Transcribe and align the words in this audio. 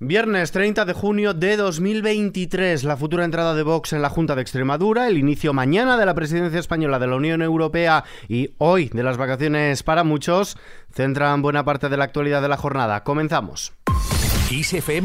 Viernes 0.00 0.50
30 0.50 0.86
de 0.86 0.92
junio 0.92 1.34
de 1.34 1.56
2023, 1.56 2.82
la 2.82 2.96
futura 2.96 3.24
entrada 3.24 3.54
de 3.54 3.62
Vox 3.62 3.92
en 3.92 4.02
la 4.02 4.10
Junta 4.10 4.34
de 4.34 4.42
Extremadura, 4.42 5.06
el 5.06 5.16
inicio 5.16 5.52
mañana 5.52 5.96
de 5.96 6.04
la 6.04 6.14
presidencia 6.14 6.58
española 6.58 6.98
de 6.98 7.06
la 7.06 7.14
Unión 7.14 7.42
Europea 7.42 8.02
y 8.28 8.50
hoy 8.58 8.88
de 8.88 9.04
las 9.04 9.18
vacaciones 9.18 9.84
para 9.84 10.02
muchos, 10.02 10.58
centran 10.92 11.42
buena 11.42 11.64
parte 11.64 11.88
de 11.88 11.96
la 11.96 12.04
actualidad 12.04 12.42
de 12.42 12.48
la 12.48 12.56
jornada. 12.56 13.04
Comenzamos. 13.04 13.72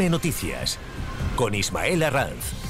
Noticias 0.10 0.80
con 1.36 1.54
Ismael 1.54 2.02
Arranz. 2.02 2.68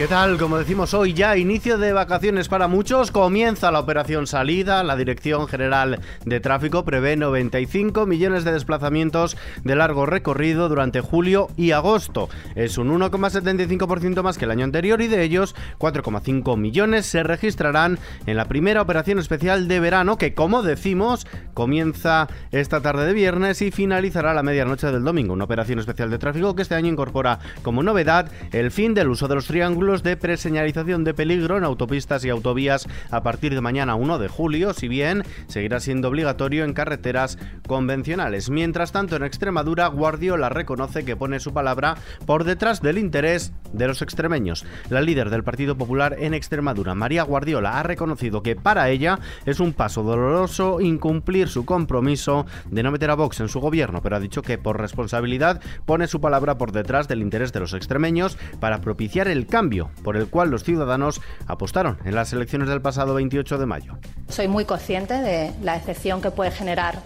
¿Qué 0.00 0.08
tal? 0.08 0.38
Como 0.38 0.56
decimos 0.56 0.94
hoy 0.94 1.12
ya, 1.12 1.36
inicio 1.36 1.76
de 1.76 1.92
vacaciones 1.92 2.48
para 2.48 2.68
muchos, 2.68 3.10
comienza 3.10 3.70
la 3.70 3.80
operación 3.80 4.26
salida, 4.26 4.82
la 4.82 4.96
Dirección 4.96 5.46
General 5.46 6.00
de 6.24 6.40
Tráfico 6.40 6.86
prevé 6.86 7.18
95 7.18 8.06
millones 8.06 8.44
de 8.44 8.52
desplazamientos 8.52 9.36
de 9.62 9.76
largo 9.76 10.06
recorrido 10.06 10.70
durante 10.70 11.02
julio 11.02 11.48
y 11.58 11.72
agosto. 11.72 12.30
Es 12.54 12.78
un 12.78 12.88
1,75% 12.98 14.22
más 14.22 14.38
que 14.38 14.46
el 14.46 14.52
año 14.52 14.64
anterior 14.64 15.02
y 15.02 15.06
de 15.06 15.22
ellos 15.22 15.54
4,5 15.78 16.56
millones 16.56 17.04
se 17.04 17.22
registrarán 17.22 17.98
en 18.24 18.38
la 18.38 18.46
primera 18.46 18.80
operación 18.80 19.18
especial 19.18 19.68
de 19.68 19.80
verano 19.80 20.16
que, 20.16 20.32
como 20.32 20.62
decimos, 20.62 21.26
comienza 21.52 22.26
esta 22.52 22.80
tarde 22.80 23.04
de 23.04 23.12
viernes 23.12 23.60
y 23.60 23.70
finalizará 23.70 24.30
a 24.30 24.34
la 24.34 24.42
medianoche 24.42 24.86
del 24.86 25.04
domingo. 25.04 25.34
Una 25.34 25.44
operación 25.44 25.78
especial 25.78 26.08
de 26.08 26.16
tráfico 26.16 26.56
que 26.56 26.62
este 26.62 26.74
año 26.74 26.88
incorpora 26.88 27.38
como 27.60 27.82
novedad 27.82 28.30
el 28.52 28.70
fin 28.70 28.94
del 28.94 29.10
uso 29.10 29.28
de 29.28 29.34
los 29.34 29.46
triángulos 29.46 29.89
de 29.90 30.16
preseñalización 30.16 31.02
de 31.02 31.14
peligro 31.14 31.58
en 31.58 31.64
autopistas 31.64 32.24
y 32.24 32.30
autovías 32.30 32.86
a 33.10 33.24
partir 33.24 33.54
de 33.54 33.60
mañana 33.60 33.96
1 33.96 34.20
de 34.20 34.28
julio, 34.28 34.72
si 34.72 34.86
bien 34.86 35.24
seguirá 35.48 35.80
siendo 35.80 36.06
obligatorio 36.06 36.64
en 36.64 36.74
carreteras 36.74 37.38
convencionales. 37.66 38.50
Mientras 38.50 38.92
tanto, 38.92 39.16
en 39.16 39.24
Extremadura, 39.24 39.88
Guardiola 39.88 40.48
reconoce 40.48 41.04
que 41.04 41.16
pone 41.16 41.40
su 41.40 41.52
palabra 41.52 41.96
por 42.24 42.44
detrás 42.44 42.80
del 42.82 42.98
interés 42.98 43.52
de 43.72 43.88
los 43.88 44.00
extremeños. 44.00 44.64
La 44.90 45.00
líder 45.00 45.28
del 45.28 45.42
Partido 45.42 45.76
Popular 45.76 46.14
en 46.20 46.34
Extremadura, 46.34 46.94
María 46.94 47.24
Guardiola, 47.24 47.80
ha 47.80 47.82
reconocido 47.82 48.44
que 48.44 48.54
para 48.54 48.90
ella 48.90 49.18
es 49.44 49.58
un 49.58 49.72
paso 49.72 50.04
doloroso 50.04 50.80
incumplir 50.80 51.48
su 51.48 51.64
compromiso 51.64 52.46
de 52.70 52.84
no 52.84 52.92
meter 52.92 53.10
a 53.10 53.16
Vox 53.16 53.40
en 53.40 53.48
su 53.48 53.58
gobierno, 53.58 54.02
pero 54.02 54.14
ha 54.14 54.20
dicho 54.20 54.42
que 54.42 54.56
por 54.56 54.80
responsabilidad 54.80 55.60
pone 55.84 56.06
su 56.06 56.20
palabra 56.20 56.58
por 56.58 56.70
detrás 56.70 57.08
del 57.08 57.22
interés 57.22 57.52
de 57.52 57.60
los 57.60 57.74
extremeños 57.74 58.38
para 58.60 58.80
propiciar 58.80 59.26
el 59.26 59.46
cambio 59.46 59.79
por 60.02 60.16
el 60.16 60.28
cual 60.28 60.50
los 60.50 60.64
ciudadanos 60.64 61.20
apostaron 61.46 61.98
en 62.04 62.14
las 62.14 62.32
elecciones 62.32 62.68
del 62.68 62.80
pasado 62.82 63.14
28 63.14 63.58
de 63.58 63.66
mayo. 63.66 63.98
Soy 64.28 64.48
muy 64.48 64.64
consciente 64.64 65.14
de 65.14 65.52
la 65.62 65.76
excepción 65.76 66.20
que 66.20 66.30
puede 66.30 66.50
generar 66.50 67.00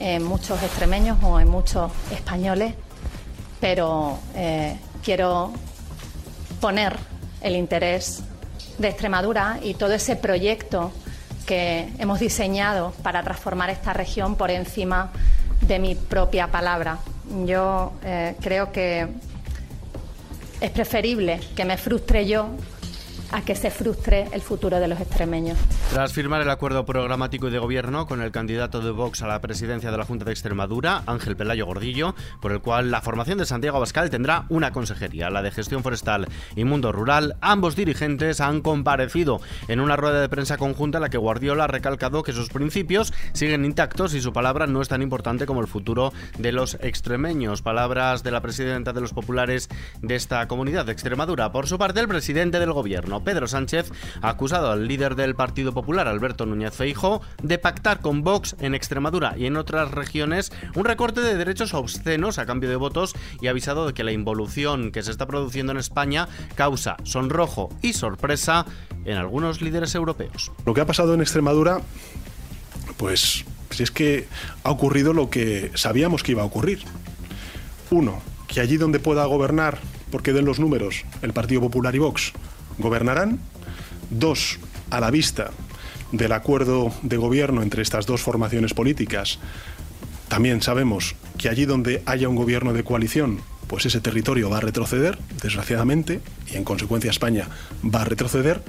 en 0.00 0.22
muchos 0.24 0.62
extremeños 0.62 1.18
o 1.22 1.40
en 1.40 1.48
muchos 1.48 1.92
españoles, 2.12 2.74
pero 3.60 4.18
eh, 4.34 4.78
quiero 5.02 5.52
poner 6.60 6.96
el 7.40 7.56
interés 7.56 8.22
de 8.78 8.88
Extremadura 8.88 9.58
y 9.62 9.74
todo 9.74 9.92
ese 9.92 10.16
proyecto 10.16 10.92
que 11.46 11.88
hemos 11.98 12.20
diseñado 12.20 12.92
para 13.02 13.22
transformar 13.22 13.70
esta 13.70 13.92
región 13.92 14.36
por 14.36 14.50
encima 14.50 15.10
de 15.62 15.78
mi 15.78 15.94
propia 15.94 16.48
palabra. 16.48 16.98
Yo 17.46 17.92
eh, 18.04 18.36
creo 18.40 18.70
que 18.70 19.08
es 20.60 20.70
preferible 20.70 21.40
que 21.54 21.64
me 21.64 21.76
frustre 21.76 22.26
yo 22.26 22.48
a 23.32 23.42
que 23.42 23.54
se 23.54 23.70
frustre 23.70 24.28
el 24.32 24.40
futuro 24.40 24.80
de 24.80 24.88
los 24.88 25.00
extremeños. 25.00 25.58
Tras 25.90 26.12
firmar 26.12 26.42
el 26.42 26.50
acuerdo 26.50 26.84
programático 26.84 27.48
y 27.48 27.50
de 27.50 27.58
gobierno 27.58 28.06
con 28.06 28.22
el 28.22 28.30
candidato 28.30 28.80
de 28.80 28.90
Vox 28.90 29.22
a 29.22 29.26
la 29.26 29.40
presidencia 29.40 29.90
de 29.90 29.96
la 29.98 30.04
Junta 30.04 30.24
de 30.24 30.32
Extremadura, 30.32 31.02
Ángel 31.06 31.36
Pelayo 31.36 31.66
Gordillo, 31.66 32.14
por 32.40 32.52
el 32.52 32.60
cual 32.60 32.90
la 32.90 33.00
formación 33.00 33.38
de 33.38 33.46
Santiago 33.46 33.76
Abascal 33.76 34.10
tendrá 34.10 34.46
una 34.48 34.72
consejería, 34.72 35.30
la 35.30 35.42
de 35.42 35.50
gestión 35.50 35.82
forestal 35.82 36.28
y 36.56 36.64
mundo 36.64 36.92
rural, 36.92 37.36
ambos 37.40 37.76
dirigentes 37.76 38.40
han 38.40 38.60
comparecido 38.60 39.40
en 39.68 39.80
una 39.80 39.96
rueda 39.96 40.20
de 40.20 40.28
prensa 40.28 40.56
conjunta 40.56 40.98
en 40.98 41.02
la 41.02 41.10
que 41.10 41.18
Guardiola 41.18 41.64
ha 41.64 41.68
recalcado 41.68 42.22
que 42.22 42.32
sus 42.32 42.48
principios 42.48 43.12
siguen 43.32 43.64
intactos 43.64 44.14
y 44.14 44.20
su 44.20 44.32
palabra 44.32 44.66
no 44.66 44.80
es 44.80 44.88
tan 44.88 45.02
importante 45.02 45.46
como 45.46 45.60
el 45.60 45.66
futuro 45.66 46.12
de 46.38 46.52
los 46.52 46.74
extremeños. 46.80 47.62
Palabras 47.62 48.22
de 48.22 48.30
la 48.30 48.40
presidenta 48.40 48.92
de 48.92 49.00
los 49.00 49.12
populares 49.12 49.68
de 50.02 50.14
esta 50.14 50.46
comunidad 50.48 50.86
de 50.86 50.92
Extremadura. 50.92 51.52
Por 51.52 51.66
su 51.66 51.78
parte, 51.78 52.00
el 52.00 52.08
presidente 52.08 52.58
del 52.58 52.72
gobierno, 52.72 53.17
Pedro 53.24 53.46
Sánchez 53.46 53.90
ha 54.22 54.28
acusado 54.28 54.70
al 54.70 54.86
líder 54.86 55.14
del 55.14 55.34
Partido 55.34 55.72
Popular, 55.72 56.08
Alberto 56.08 56.46
Núñez 56.46 56.74
Feijo, 56.74 57.20
de 57.42 57.58
pactar 57.58 58.00
con 58.00 58.22
Vox 58.22 58.56
en 58.60 58.74
Extremadura 58.74 59.34
y 59.36 59.46
en 59.46 59.56
otras 59.56 59.90
regiones 59.90 60.52
un 60.74 60.84
recorte 60.84 61.20
de 61.20 61.36
derechos 61.36 61.74
obscenos 61.74 62.38
a 62.38 62.46
cambio 62.46 62.68
de 62.68 62.76
votos 62.76 63.14
y 63.40 63.46
ha 63.46 63.50
avisado 63.50 63.86
de 63.86 63.94
que 63.94 64.04
la 64.04 64.12
involución 64.12 64.92
que 64.92 65.02
se 65.02 65.10
está 65.10 65.26
produciendo 65.26 65.72
en 65.72 65.78
España 65.78 66.28
causa 66.54 66.96
sonrojo 67.04 67.68
y 67.82 67.92
sorpresa 67.92 68.66
en 69.04 69.16
algunos 69.16 69.62
líderes 69.62 69.94
europeos. 69.94 70.52
Lo 70.66 70.74
que 70.74 70.80
ha 70.80 70.86
pasado 70.86 71.14
en 71.14 71.20
Extremadura, 71.20 71.80
pues 72.96 73.44
si 73.70 73.82
es 73.82 73.90
que 73.90 74.26
ha 74.64 74.70
ocurrido 74.70 75.12
lo 75.12 75.30
que 75.30 75.70
sabíamos 75.74 76.22
que 76.22 76.32
iba 76.32 76.42
a 76.42 76.46
ocurrir. 76.46 76.80
Uno, 77.90 78.20
que 78.46 78.60
allí 78.60 78.76
donde 78.76 78.98
pueda 78.98 79.24
gobernar, 79.26 79.78
porque 80.10 80.32
den 80.32 80.44
los 80.44 80.58
números, 80.58 81.04
el 81.22 81.32
Partido 81.32 81.60
Popular 81.60 81.94
y 81.94 81.98
Vox, 81.98 82.32
gobernarán. 82.78 83.38
Dos, 84.10 84.58
a 84.90 85.00
la 85.00 85.10
vista 85.10 85.50
del 86.12 86.32
acuerdo 86.32 86.92
de 87.02 87.16
gobierno 87.16 87.62
entre 87.62 87.82
estas 87.82 88.06
dos 88.06 88.22
formaciones 88.22 88.74
políticas, 88.74 89.38
también 90.28 90.62
sabemos 90.62 91.14
que 91.36 91.48
allí 91.48 91.64
donde 91.64 92.02
haya 92.06 92.28
un 92.28 92.36
gobierno 92.36 92.72
de 92.72 92.84
coalición, 92.84 93.40
pues 93.66 93.86
ese 93.86 94.00
territorio 94.00 94.50
va 94.50 94.58
a 94.58 94.60
retroceder, 94.60 95.18
desgraciadamente, 95.42 96.20
y 96.52 96.56
en 96.56 96.64
consecuencia 96.64 97.10
España 97.10 97.48
va 97.84 98.02
a 98.02 98.04
retroceder. 98.04 98.62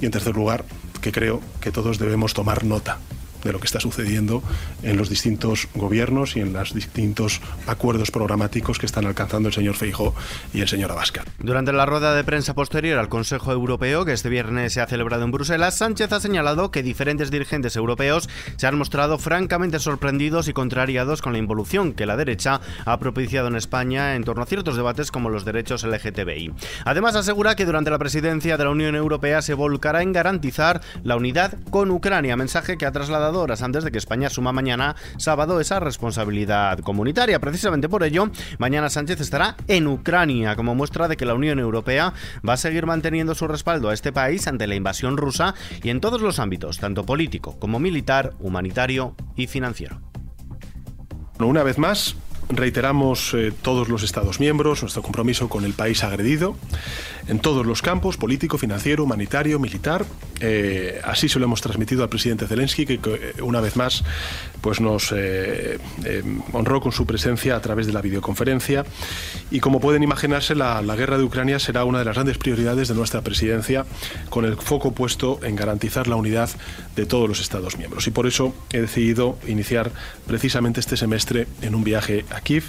Y 0.00 0.06
en 0.06 0.12
tercer 0.12 0.36
lugar, 0.36 0.64
que 1.00 1.12
creo 1.12 1.40
que 1.60 1.72
todos 1.72 1.98
debemos 1.98 2.34
tomar 2.34 2.64
nota 2.64 2.98
de 3.44 3.52
lo 3.52 3.60
que 3.60 3.66
está 3.66 3.80
sucediendo 3.80 4.42
en 4.82 4.96
los 4.96 5.08
distintos 5.08 5.68
gobiernos 5.74 6.36
y 6.36 6.40
en 6.40 6.52
los 6.52 6.74
distintos 6.74 7.40
acuerdos 7.66 8.10
programáticos 8.10 8.78
que 8.78 8.86
están 8.86 9.06
alcanzando 9.06 9.48
el 9.48 9.54
señor 9.54 9.74
Feijó 9.74 10.14
y 10.52 10.60
el 10.60 10.68
señor 10.68 10.90
Abascal. 10.90 11.24
Durante 11.38 11.72
la 11.72 11.86
rueda 11.86 12.14
de 12.14 12.24
prensa 12.24 12.54
posterior 12.54 12.98
al 12.98 13.08
Consejo 13.08 13.52
Europeo, 13.52 14.04
que 14.04 14.12
este 14.12 14.28
viernes 14.28 14.72
se 14.72 14.80
ha 14.80 14.86
celebrado 14.86 15.24
en 15.24 15.30
Bruselas, 15.30 15.76
Sánchez 15.76 16.12
ha 16.12 16.20
señalado 16.20 16.70
que 16.70 16.82
diferentes 16.82 17.30
dirigentes 17.30 17.76
europeos 17.76 18.28
se 18.56 18.66
han 18.66 18.78
mostrado 18.78 19.18
francamente 19.18 19.78
sorprendidos 19.78 20.48
y 20.48 20.52
contrariados 20.52 21.22
con 21.22 21.32
la 21.32 21.38
involución 21.38 21.92
que 21.92 22.06
la 22.06 22.16
derecha 22.16 22.60
ha 22.84 22.98
propiciado 22.98 23.48
en 23.48 23.56
España 23.56 24.14
en 24.14 24.24
torno 24.24 24.42
a 24.42 24.46
ciertos 24.46 24.76
debates 24.76 25.10
como 25.10 25.30
los 25.30 25.44
derechos 25.44 25.84
LGTBI. 25.84 26.52
Además, 26.84 27.16
asegura 27.16 27.56
que 27.56 27.66
durante 27.66 27.90
la 27.90 27.98
presidencia 27.98 28.56
de 28.56 28.64
la 28.64 28.70
Unión 28.70 28.94
Europea 28.94 29.42
se 29.42 29.54
volcará 29.54 30.02
en 30.02 30.12
garantizar 30.12 30.80
la 31.02 31.16
unidad 31.16 31.58
con 31.70 31.90
Ucrania, 31.90 32.36
mensaje 32.36 32.78
que 32.78 32.86
ha 32.86 32.92
trasladado 32.92 33.27
horas 33.36 33.62
antes 33.62 33.84
de 33.84 33.90
que 33.90 33.98
España 33.98 34.30
suma 34.30 34.52
mañana 34.52 34.96
sábado 35.16 35.60
esa 35.60 35.80
responsabilidad 35.80 36.78
comunitaria. 36.80 37.40
Precisamente 37.40 37.88
por 37.88 38.02
ello, 38.02 38.30
mañana 38.58 38.90
Sánchez 38.90 39.20
estará 39.20 39.56
en 39.66 39.86
Ucrania 39.86 40.56
como 40.56 40.74
muestra 40.74 41.08
de 41.08 41.16
que 41.16 41.26
la 41.26 41.34
Unión 41.34 41.58
Europea 41.58 42.12
va 42.46 42.54
a 42.54 42.56
seguir 42.56 42.86
manteniendo 42.86 43.34
su 43.34 43.48
respaldo 43.48 43.88
a 43.88 43.94
este 43.94 44.12
país 44.12 44.46
ante 44.46 44.66
la 44.66 44.74
invasión 44.74 45.16
rusa 45.16 45.54
y 45.82 45.90
en 45.90 46.00
todos 46.00 46.20
los 46.20 46.38
ámbitos, 46.38 46.78
tanto 46.78 47.04
político 47.04 47.58
como 47.58 47.78
militar, 47.78 48.34
humanitario 48.40 49.14
y 49.36 49.46
financiero. 49.46 50.00
Una 51.38 51.62
vez 51.62 51.78
más, 51.78 52.16
reiteramos 52.48 53.34
eh, 53.34 53.52
todos 53.62 53.88
los 53.88 54.02
Estados 54.02 54.40
miembros 54.40 54.82
nuestro 54.82 55.02
compromiso 55.02 55.48
con 55.48 55.64
el 55.64 55.74
país 55.74 56.02
agredido 56.02 56.56
en 57.28 57.40
todos 57.40 57.66
los 57.66 57.82
campos, 57.82 58.16
político, 58.16 58.56
financiero, 58.56 59.04
humanitario, 59.04 59.58
militar. 59.58 60.06
Eh, 60.40 61.00
así 61.04 61.28
se 61.28 61.38
lo 61.38 61.44
hemos 61.44 61.60
transmitido 61.60 62.02
al 62.02 62.08
presidente 62.08 62.46
Zelensky, 62.46 62.86
que 62.86 63.00
eh, 63.04 63.42
una 63.42 63.60
vez 63.60 63.76
más 63.76 64.02
pues 64.62 64.80
nos 64.80 65.14
honró 66.52 66.80
con 66.80 66.90
su 66.90 67.06
presencia 67.06 67.54
a 67.54 67.60
través 67.60 67.86
de 67.86 67.92
la 67.92 68.02
videoconferencia. 68.02 68.84
Y 69.50 69.60
como 69.60 69.78
pueden 69.78 70.02
imaginarse, 70.02 70.54
la, 70.54 70.82
la 70.82 70.96
guerra 70.96 71.18
de 71.18 71.24
Ucrania 71.24 71.58
será 71.58 71.84
una 71.84 72.00
de 72.00 72.04
las 72.04 72.14
grandes 72.14 72.38
prioridades 72.38 72.88
de 72.88 72.94
nuestra 72.94 73.20
presidencia, 73.20 73.86
con 74.30 74.44
el 74.44 74.56
foco 74.56 74.92
puesto 74.92 75.38
en 75.42 75.54
garantizar 75.54 76.08
la 76.08 76.16
unidad 76.16 76.50
de 76.96 77.06
todos 77.06 77.28
los 77.28 77.40
Estados 77.40 77.76
miembros. 77.76 78.06
Y 78.06 78.10
por 78.10 78.26
eso 78.26 78.54
he 78.72 78.80
decidido 78.80 79.38
iniciar 79.46 79.92
precisamente 80.26 80.80
este 80.80 80.96
semestre 80.96 81.46
en 81.62 81.74
un 81.74 81.84
viaje 81.84 82.24
a 82.30 82.37
Kiev, 82.40 82.64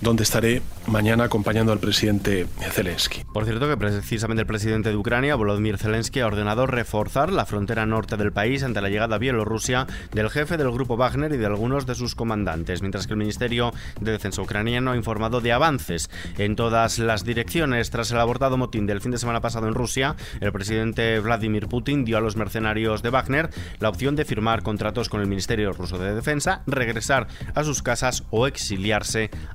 donde 0.00 0.22
estaré 0.22 0.62
mañana 0.86 1.24
acompañando 1.24 1.72
al 1.72 1.80
presidente 1.80 2.46
Zelensky. 2.70 3.24
Por 3.32 3.44
cierto 3.44 3.68
que 3.68 3.76
precisamente 3.76 4.42
el 4.42 4.46
presidente 4.46 4.90
de 4.90 4.96
Ucrania, 4.96 5.34
Volodymyr 5.34 5.78
Zelensky, 5.78 6.20
ha 6.20 6.26
ordenado 6.26 6.66
reforzar 6.66 7.32
la 7.32 7.44
frontera 7.44 7.86
norte 7.86 8.16
del 8.16 8.32
país 8.32 8.62
ante 8.62 8.80
la 8.80 8.88
llegada 8.88 9.16
a 9.16 9.18
Bielorrusia 9.18 9.86
del 10.12 10.30
jefe 10.30 10.56
del 10.56 10.70
grupo 10.70 10.96
Wagner 10.96 11.32
y 11.32 11.38
de 11.38 11.46
algunos 11.46 11.86
de 11.86 11.94
sus 11.94 12.14
comandantes, 12.14 12.82
mientras 12.82 13.06
que 13.06 13.14
el 13.14 13.18
Ministerio 13.18 13.72
de 14.00 14.12
Defensa 14.12 14.42
ucraniano 14.42 14.92
ha 14.92 14.96
informado 14.96 15.40
de 15.40 15.52
avances 15.52 16.10
en 16.38 16.54
todas 16.54 16.98
las 16.98 17.24
direcciones. 17.24 17.90
Tras 17.90 18.10
el 18.12 18.20
abortado 18.20 18.56
motín 18.56 18.86
del 18.86 19.00
fin 19.00 19.10
de 19.10 19.18
semana 19.18 19.40
pasado 19.40 19.66
en 19.66 19.74
Rusia, 19.74 20.14
el 20.40 20.52
presidente 20.52 21.18
Vladimir 21.20 21.66
Putin 21.68 22.04
dio 22.04 22.18
a 22.18 22.20
los 22.20 22.36
mercenarios 22.36 23.02
de 23.02 23.10
Wagner 23.10 23.50
la 23.80 23.88
opción 23.88 24.14
de 24.14 24.24
firmar 24.24 24.62
contratos 24.62 25.08
con 25.08 25.20
el 25.20 25.26
Ministerio 25.26 25.72
ruso 25.72 25.98
de 25.98 26.14
Defensa, 26.14 26.62
regresar 26.66 27.26
a 27.54 27.64
sus 27.64 27.82
casas 27.82 28.24
o 28.30 28.46
exiliarse 28.46 29.05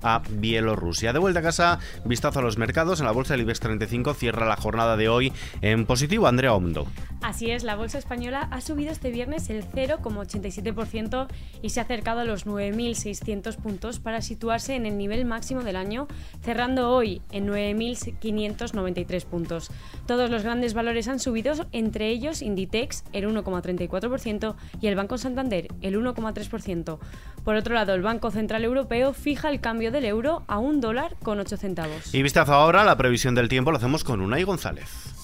a 0.01 0.21
Bielorrusia. 0.29 1.13
De 1.13 1.19
vuelta 1.19 1.39
a 1.39 1.43
casa, 1.43 1.79
vistazo 2.05 2.39
a 2.39 2.41
los 2.41 2.57
mercados. 2.57 2.99
En 2.99 3.05
la 3.05 3.11
bolsa 3.11 3.33
del 3.33 3.41
IBEX 3.41 3.59
35 3.59 4.13
cierra 4.13 4.47
la 4.47 4.55
jornada 4.55 4.97
de 4.97 5.09
hoy 5.09 5.33
en 5.61 5.85
positivo. 5.85 6.27
Andrea 6.27 6.53
Ondo. 6.53 6.87
Así 7.21 7.51
es, 7.51 7.63
la 7.63 7.75
bolsa 7.75 7.99
española 7.99 8.47
ha 8.49 8.61
subido 8.61 8.91
este 8.91 9.11
viernes 9.11 9.49
el 9.51 9.63
0,87% 9.63 11.27
y 11.61 11.69
se 11.69 11.79
ha 11.79 11.83
acercado 11.83 12.21
a 12.21 12.25
los 12.25 12.47
9.600 12.47 13.57
puntos 13.57 13.99
para 13.99 14.21
situarse 14.21 14.75
en 14.75 14.87
el 14.87 14.97
nivel 14.97 15.25
máximo 15.25 15.61
del 15.61 15.75
año, 15.75 16.07
cerrando 16.41 16.89
hoy 16.89 17.21
en 17.31 17.47
9.593 17.47 19.25
puntos. 19.25 19.69
Todos 20.07 20.31
los 20.31 20.43
grandes 20.43 20.73
valores 20.73 21.07
han 21.07 21.19
subido, 21.19 21.53
entre 21.71 22.09
ellos 22.09 22.41
Inditex 22.41 23.03
el 23.13 23.27
1,34% 23.27 24.55
y 24.81 24.87
el 24.87 24.95
Banco 24.95 25.19
Santander 25.19 25.67
el 25.81 25.95
1,3%. 25.95 26.97
Por 27.43 27.55
otro 27.55 27.75
lado, 27.75 27.93
el 27.93 28.01
Banco 28.01 28.31
Central 28.31 28.63
Europeo 28.63 29.13
fija 29.13 29.49
el 29.49 29.61
cambio 29.61 29.91
del 29.91 30.05
euro 30.05 30.43
a 30.47 30.57
un 30.57 30.81
dólar 30.81 31.15
con 31.21 31.39
8 31.39 31.57
centavos. 31.57 32.13
Y 32.13 32.23
vistazo 32.23 32.53
ahora 32.53 32.83
la 32.83 32.97
previsión 32.97 33.35
del 33.35 33.47
tiempo 33.47 33.71
lo 33.71 33.77
hacemos 33.77 34.03
con 34.03 34.21
Unai 34.21 34.43
González. 34.43 35.20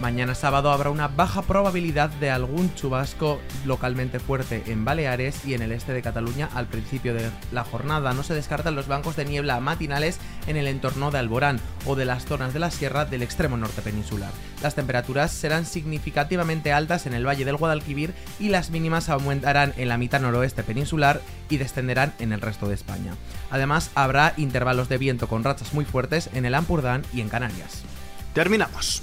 Mañana 0.00 0.34
sábado 0.34 0.72
habrá 0.72 0.90
una 0.90 1.06
baja 1.06 1.42
probabilidad 1.42 2.10
de 2.10 2.28
algún 2.28 2.74
chubasco 2.74 3.40
localmente 3.64 4.18
fuerte 4.18 4.64
en 4.66 4.84
Baleares 4.84 5.44
y 5.46 5.54
en 5.54 5.62
el 5.62 5.70
este 5.70 5.92
de 5.92 6.02
Cataluña 6.02 6.48
al 6.52 6.66
principio 6.66 7.14
de 7.14 7.30
la 7.52 7.62
jornada. 7.62 8.12
No 8.12 8.24
se 8.24 8.34
descartan 8.34 8.74
los 8.74 8.88
bancos 8.88 9.14
de 9.14 9.24
niebla 9.24 9.60
matinales 9.60 10.18
en 10.48 10.56
el 10.56 10.66
entorno 10.66 11.12
de 11.12 11.18
Alborán 11.18 11.60
o 11.86 11.94
de 11.94 12.06
las 12.06 12.26
zonas 12.26 12.52
de 12.52 12.58
la 12.58 12.72
sierra 12.72 13.04
del 13.04 13.22
extremo 13.22 13.56
norte 13.56 13.82
peninsular. 13.82 14.32
Las 14.62 14.74
temperaturas 14.74 15.30
serán 15.30 15.64
significativamente 15.64 16.72
altas 16.72 17.06
en 17.06 17.14
el 17.14 17.26
valle 17.26 17.44
del 17.44 17.56
Guadalquivir 17.56 18.14
y 18.40 18.48
las 18.48 18.70
mínimas 18.70 19.08
aumentarán 19.08 19.74
en 19.76 19.88
la 19.88 19.96
mitad 19.96 20.20
noroeste 20.20 20.64
peninsular 20.64 21.22
y 21.48 21.58
descenderán 21.58 22.12
en 22.18 22.32
el 22.32 22.40
resto 22.40 22.66
de 22.66 22.74
España. 22.74 23.14
Además, 23.50 23.92
habrá 23.94 24.34
intervalos 24.36 24.88
de 24.88 24.98
viento 24.98 25.28
con 25.28 25.44
rachas 25.44 25.72
muy 25.72 25.84
fuertes 25.84 26.30
en 26.34 26.46
el 26.46 26.56
Ampurdán 26.56 27.04
y 27.14 27.20
en 27.20 27.28
Canarias. 27.28 27.84
Terminamos. 28.34 29.00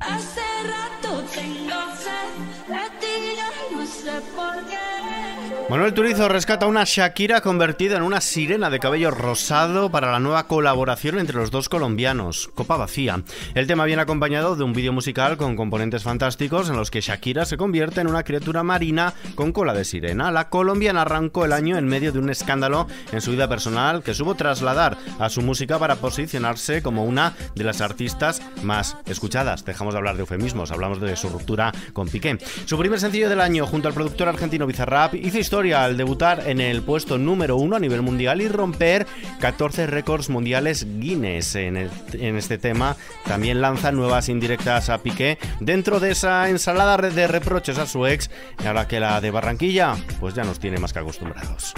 Hace 0.00 0.40
rato 0.72 1.24
tengo 1.34 1.80
sed 1.94 2.30
de 2.68 2.84
ti, 3.00 3.36
yo 3.36 3.76
no 3.76 3.86
sé 3.86 4.20
por 4.34 4.66
qué. 4.66 5.23
Manuel 5.70 5.94
Turizo 5.94 6.28
rescata 6.28 6.66
una 6.66 6.84
Shakira 6.84 7.40
convertida 7.40 7.96
en 7.96 8.02
una 8.02 8.20
sirena 8.20 8.68
de 8.68 8.78
cabello 8.78 9.10
rosado 9.10 9.90
para 9.90 10.12
la 10.12 10.20
nueva 10.20 10.46
colaboración 10.46 11.18
entre 11.18 11.36
los 11.36 11.50
dos 11.50 11.70
colombianos, 11.70 12.50
Copa 12.54 12.76
Vacía. 12.76 13.22
El 13.54 13.66
tema 13.66 13.86
viene 13.86 14.02
acompañado 14.02 14.56
de 14.56 14.62
un 14.62 14.74
vídeo 14.74 14.92
musical 14.92 15.38
con 15.38 15.56
componentes 15.56 16.02
fantásticos 16.02 16.68
en 16.68 16.76
los 16.76 16.90
que 16.90 17.00
Shakira 17.00 17.46
se 17.46 17.56
convierte 17.56 18.02
en 18.02 18.08
una 18.08 18.24
criatura 18.24 18.62
marina 18.62 19.14
con 19.34 19.52
cola 19.52 19.72
de 19.72 19.86
sirena. 19.86 20.30
La 20.30 20.50
colombiana 20.50 21.00
arrancó 21.00 21.46
el 21.46 21.54
año 21.54 21.78
en 21.78 21.86
medio 21.86 22.12
de 22.12 22.18
un 22.18 22.28
escándalo 22.28 22.86
en 23.10 23.22
su 23.22 23.30
vida 23.30 23.48
personal 23.48 24.02
que 24.02 24.12
supo 24.12 24.34
trasladar 24.34 24.98
a 25.18 25.30
su 25.30 25.40
música 25.40 25.78
para 25.78 25.96
posicionarse 25.96 26.82
como 26.82 27.06
una 27.06 27.32
de 27.54 27.64
las 27.64 27.80
artistas 27.80 28.42
más 28.62 28.98
escuchadas. 29.06 29.64
Dejamos 29.64 29.94
de 29.94 29.98
hablar 29.98 30.16
de 30.16 30.20
eufemismos, 30.20 30.72
hablamos 30.72 31.00
de 31.00 31.16
su 31.16 31.30
ruptura 31.30 31.72
con 31.94 32.06
Piqué. 32.06 32.36
Su 32.66 32.78
primer 32.78 33.00
sencillo 33.00 33.30
del 33.30 33.40
año 33.40 33.66
junto 33.66 33.88
al 33.88 33.94
productor 33.94 34.28
argentino 34.28 34.66
Bizarrap 34.66 35.14
hizo 35.14 35.38
historia 35.38 35.53
al 35.54 35.96
debutar 35.96 36.48
en 36.48 36.60
el 36.60 36.82
puesto 36.82 37.16
número 37.16 37.56
uno 37.56 37.76
a 37.76 37.78
nivel 37.78 38.02
mundial 38.02 38.40
y 38.40 38.48
romper 38.48 39.06
14 39.38 39.86
récords 39.86 40.28
mundiales 40.28 40.84
Guinness 40.98 41.54
en, 41.54 41.76
en 41.76 42.36
este 42.36 42.58
tema. 42.58 42.96
También 43.24 43.60
lanza 43.60 43.92
nuevas 43.92 44.28
indirectas 44.28 44.90
a 44.90 44.98
Piqué 44.98 45.38
dentro 45.60 46.00
de 46.00 46.10
esa 46.10 46.48
ensalada 46.48 46.96
de 46.96 47.28
reproches 47.28 47.78
a 47.78 47.86
su 47.86 48.04
ex, 48.04 48.30
ahora 48.66 48.88
que 48.88 48.98
la 48.98 49.20
de 49.20 49.30
Barranquilla, 49.30 49.94
pues 50.18 50.34
ya 50.34 50.42
nos 50.42 50.58
tiene 50.58 50.78
más 50.78 50.92
que 50.92 50.98
acostumbrados. 50.98 51.72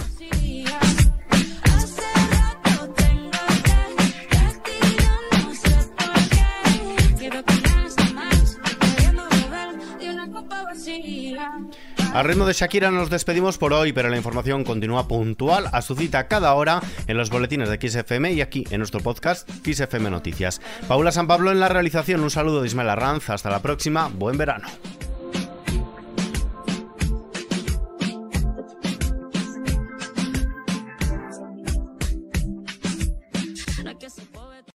Al 12.17 12.25
ritmo 12.25 12.47
de 12.47 12.53
Shakira 12.53 12.89
nos 12.89 13.11
despedimos 13.11 13.59
por 13.59 13.73
hoy, 13.73 13.93
pero 13.93 14.09
la 14.09 14.17
información 14.17 14.63
continúa 14.63 15.07
puntual 15.07 15.69
a 15.71 15.83
su 15.83 15.93
cita 15.93 16.27
cada 16.27 16.55
hora 16.55 16.81
en 17.05 17.15
los 17.15 17.29
boletines 17.29 17.69
de 17.69 17.77
XFM 17.79 18.33
y 18.33 18.41
aquí 18.41 18.63
en 18.71 18.79
nuestro 18.79 19.01
podcast 19.01 19.47
XFM 19.63 20.09
Noticias. 20.09 20.59
Paula 20.87 21.11
San 21.11 21.27
Pablo 21.27 21.51
en 21.51 21.59
la 21.59 21.69
realización, 21.69 22.21
un 22.21 22.31
saludo 22.31 22.61
de 22.61 22.67
Ismael 22.69 22.89
Arranz, 22.89 23.29
hasta 23.29 23.51
la 23.51 23.61
próxima, 23.61 24.07
buen 24.07 24.35
verano. 24.35 24.67